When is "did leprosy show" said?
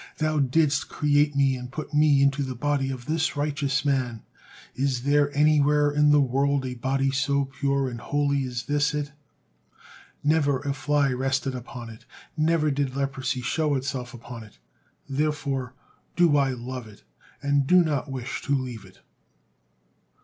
12.71-13.75